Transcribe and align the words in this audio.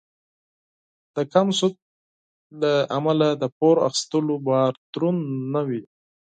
د 1.15 1.17
کم 1.33 1.47
سود 1.59 1.73
له 2.61 2.73
امله 2.97 3.27
د 3.41 3.43
پور 3.57 3.75
اخیستلو 3.87 4.35
بار 4.47 4.71
دروند 4.93 5.21
نه 5.53 5.61
وي. 5.67 5.81